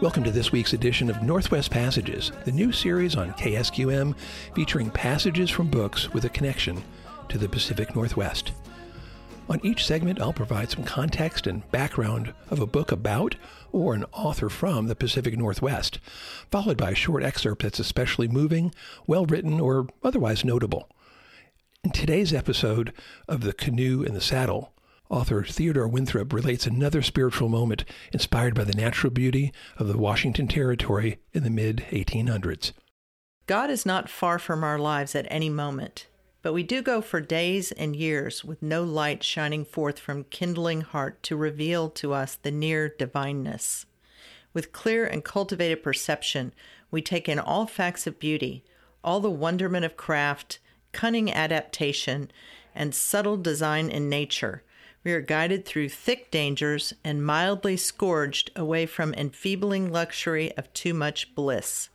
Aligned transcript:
Welcome 0.00 0.24
to 0.24 0.30
this 0.30 0.50
week's 0.50 0.72
edition 0.72 1.10
of 1.10 1.22
Northwest 1.22 1.70
Passages, 1.70 2.32
the 2.46 2.52
new 2.52 2.72
series 2.72 3.16
on 3.16 3.34
KSQM 3.34 4.16
featuring 4.54 4.88
passages 4.88 5.50
from 5.50 5.68
books 5.68 6.10
with 6.14 6.24
a 6.24 6.30
connection 6.30 6.82
to 7.28 7.36
the 7.36 7.50
Pacific 7.50 7.94
Northwest. 7.94 8.52
On 9.50 9.60
each 9.62 9.84
segment, 9.84 10.18
I'll 10.18 10.32
provide 10.32 10.70
some 10.70 10.84
context 10.84 11.46
and 11.46 11.70
background 11.70 12.32
of 12.48 12.60
a 12.60 12.66
book 12.66 12.92
about 12.92 13.34
or 13.72 13.92
an 13.92 14.06
author 14.12 14.48
from 14.48 14.86
the 14.86 14.96
Pacific 14.96 15.36
Northwest, 15.36 15.98
followed 16.50 16.78
by 16.78 16.92
a 16.92 16.94
short 16.94 17.22
excerpt 17.22 17.62
that's 17.62 17.78
especially 17.78 18.26
moving, 18.26 18.72
well 19.06 19.26
written, 19.26 19.60
or 19.60 19.86
otherwise 20.02 20.46
notable. 20.46 20.88
In 21.84 21.90
today's 21.90 22.32
episode 22.32 22.94
of 23.28 23.42
The 23.42 23.52
Canoe 23.52 24.02
and 24.02 24.16
the 24.16 24.22
Saddle, 24.22 24.72
Author 25.10 25.42
Theodore 25.42 25.88
Winthrop 25.88 26.32
relates 26.32 26.68
another 26.68 27.02
spiritual 27.02 27.48
moment 27.48 27.84
inspired 28.12 28.54
by 28.54 28.62
the 28.62 28.76
natural 28.76 29.12
beauty 29.12 29.52
of 29.76 29.88
the 29.88 29.98
Washington 29.98 30.46
Territory 30.46 31.18
in 31.32 31.42
the 31.42 31.50
mid 31.50 31.84
1800s. 31.90 32.70
God 33.48 33.70
is 33.70 33.84
not 33.84 34.08
far 34.08 34.38
from 34.38 34.62
our 34.62 34.78
lives 34.78 35.16
at 35.16 35.26
any 35.28 35.50
moment, 35.50 36.06
but 36.42 36.52
we 36.52 36.62
do 36.62 36.80
go 36.80 37.00
for 37.00 37.20
days 37.20 37.72
and 37.72 37.96
years 37.96 38.44
with 38.44 38.62
no 38.62 38.84
light 38.84 39.24
shining 39.24 39.64
forth 39.64 39.98
from 39.98 40.22
kindling 40.22 40.82
heart 40.82 41.20
to 41.24 41.34
reveal 41.34 41.90
to 41.90 42.12
us 42.12 42.36
the 42.36 42.52
near 42.52 42.88
divineness. 42.88 43.86
With 44.54 44.70
clear 44.70 45.04
and 45.04 45.24
cultivated 45.24 45.82
perception, 45.82 46.52
we 46.92 47.02
take 47.02 47.28
in 47.28 47.40
all 47.40 47.66
facts 47.66 48.06
of 48.06 48.20
beauty, 48.20 48.62
all 49.02 49.18
the 49.18 49.28
wonderment 49.28 49.84
of 49.84 49.96
craft, 49.96 50.60
cunning 50.92 51.32
adaptation, 51.32 52.30
and 52.76 52.94
subtle 52.94 53.36
design 53.36 53.90
in 53.90 54.08
nature 54.08 54.62
we 55.02 55.12
are 55.12 55.20
guided 55.20 55.64
through 55.64 55.88
thick 55.88 56.30
dangers 56.30 56.92
and 57.02 57.24
mildly 57.24 57.76
scourged 57.76 58.50
away 58.54 58.86
from 58.86 59.14
enfeebling 59.14 59.90
luxury 59.90 60.52
of 60.56 60.72
too 60.72 60.92
much 60.92 61.34
bliss. 61.34 61.88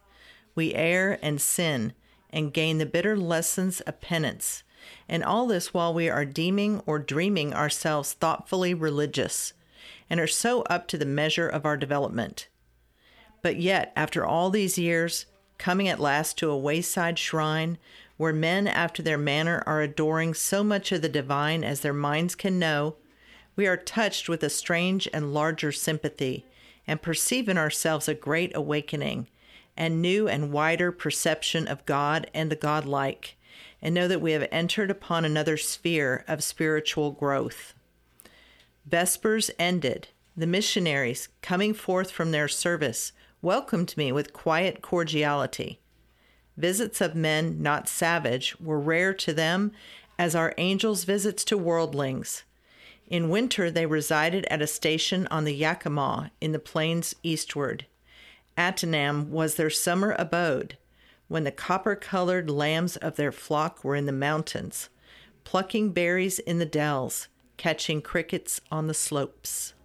We 0.56 0.74
err 0.74 1.20
and 1.22 1.40
sin 1.40 1.94
and 2.32 2.54
gain 2.54 2.80
the 2.80 2.86
bitter 2.86 3.16
lessons 3.16 3.82
of 3.82 4.02
penance, 4.02 4.64
and 5.08 5.24
all 5.24 5.48
this 5.48 5.74
while 5.74 5.94
we 5.94 6.10
are 6.10 6.26
deeming 6.26 6.82
or 6.86 7.00
dreaming 7.00 7.54
ourselves 7.54 8.14
thoughtfully 8.14 8.74
religious, 8.74 9.54
and 10.10 10.20
are 10.20 10.28
so 10.28 10.64
up 10.64 10.88
to 10.88 10.98
the 10.98 11.06
measure 11.06 11.48
of 11.48 11.66
our 11.66 11.78
development. 11.78 12.48
But 13.42 13.58
yet, 13.58 13.94
after 13.96 14.26
all 14.26 14.50
these 14.50 14.78
years, 14.78 15.28
coming 15.58 15.88
at 15.88 16.00
last 16.00 16.38
to 16.38 16.50
a 16.50 16.58
wayside 16.58 17.18
shrine 17.18 17.78
where 18.18 18.34
men 18.34 18.68
after 18.68 19.04
their 19.04 19.18
manner 19.18 19.64
are 19.66 19.82
adoring 19.82 20.34
so 20.34 20.64
much 20.64 20.92
of 20.92 21.02
the 21.02 21.10
divine 21.10 21.64
as 21.64 21.82
their 21.82 21.94
minds 21.94 22.36
can 22.36 22.58
know, 22.58 22.96
we 23.56 23.68
are 23.68 23.78
touched 23.78 24.30
with 24.30 24.44
a 24.44 24.50
strange 24.50 25.08
and 25.14 25.34
larger 25.34 25.72
sympathy, 25.72 26.46
and 26.88 27.02
perceive 27.02 27.50
in 27.50 27.58
ourselves 27.58 28.08
a 28.08 28.14
great 28.14 28.56
awakening, 28.56 29.28
and 29.78 30.02
new 30.02 30.28
and 30.28 30.52
wider 30.52 30.92
perception 30.92 31.68
of 31.68 31.86
God 31.86 32.30
and 32.34 32.52
the 32.52 32.56
Godlike, 32.56 33.36
and 33.82 33.94
know 33.94 34.08
that 34.08 34.22
we 34.22 34.32
have 34.32 34.48
entered 34.52 34.90
upon 34.92 35.26
another 35.26 35.58
sphere 35.58 36.24
of 36.28 36.44
spiritual 36.44 37.12
growth. 37.12 37.74
Vespers 38.86 39.52
ended. 39.58 40.10
The 40.38 40.48
missionaries, 40.48 41.30
coming 41.42 41.74
forth 41.74 42.12
from 42.12 42.32
their 42.32 42.48
service, 42.48 43.14
welcomed 43.46 43.96
me 43.96 44.12
with 44.12 44.34
quiet 44.34 44.82
cordiality. 44.82 45.80
Visits 46.58 47.00
of 47.00 47.14
men 47.14 47.62
not 47.62 47.88
savage 47.88 48.60
were 48.60 48.80
rare 48.80 49.14
to 49.14 49.32
them 49.32 49.72
as 50.18 50.34
our 50.34 50.56
angels' 50.58 51.04
visits 51.04 51.46
to 51.46 51.56
worldlings. 51.56 52.44
In 53.08 53.30
winter, 53.30 53.70
they 53.70 53.86
resided 53.86 54.46
at 54.46 54.64
a 54.64 54.68
station 54.68 55.28
on 55.30 55.44
the 55.44 55.54
Yakima 55.54 56.32
in 56.42 56.54
the 56.54 56.60
plains 56.60 57.14
eastward. 57.22 57.86
Atanam 58.58 59.30
was 59.30 59.56
their 59.56 59.70
summer 59.70 60.16
abode, 60.18 60.76
when 61.28 61.44
the 61.44 61.52
copper 61.52 61.96
colored 61.96 62.50
lambs 62.50 62.98
of 62.98 63.16
their 63.16 63.32
flock 63.32 63.84
were 63.84 63.96
in 63.96 64.08
the 64.08 64.12
mountains, 64.12 64.90
plucking 65.44 65.92
berries 65.92 66.40
in 66.40 66.58
the 66.58 66.66
dells, 66.66 67.28
catching 67.58 68.02
crickets 68.02 68.60
on 68.72 68.88
the 68.88 68.94
slopes. 68.96 69.76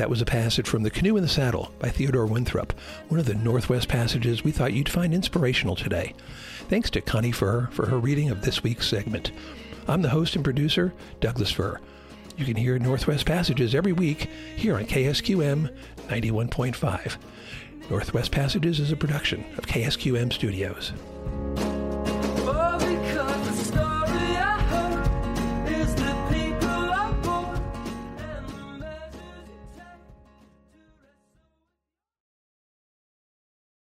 That 0.00 0.08
was 0.08 0.22
a 0.22 0.24
passage 0.24 0.66
from 0.66 0.82
The 0.82 0.90
Canoe 0.90 1.18
in 1.18 1.22
the 1.22 1.28
Saddle 1.28 1.74
by 1.78 1.90
Theodore 1.90 2.24
Winthrop, 2.24 2.72
one 3.08 3.20
of 3.20 3.26
the 3.26 3.34
Northwest 3.34 3.86
passages 3.88 4.42
we 4.42 4.50
thought 4.50 4.72
you'd 4.72 4.88
find 4.88 5.12
inspirational 5.12 5.76
today. 5.76 6.14
Thanks 6.70 6.88
to 6.92 7.02
Connie 7.02 7.32
Furr 7.32 7.68
for 7.70 7.84
her 7.84 7.98
reading 7.98 8.30
of 8.30 8.40
this 8.40 8.62
week's 8.62 8.88
segment. 8.88 9.30
I'm 9.86 10.00
the 10.00 10.08
host 10.08 10.36
and 10.36 10.42
producer, 10.42 10.94
Douglas 11.20 11.50
Furr. 11.50 11.80
You 12.38 12.46
can 12.46 12.56
hear 12.56 12.78
Northwest 12.78 13.26
Passages 13.26 13.74
every 13.74 13.92
week 13.92 14.30
here 14.56 14.76
on 14.76 14.86
KSQM 14.86 15.70
91.5. 16.08 17.16
Northwest 17.90 18.32
Passages 18.32 18.80
is 18.80 18.92
a 18.92 18.96
production 18.96 19.44
of 19.58 19.66
KSQM 19.66 20.32
Studios. 20.32 20.94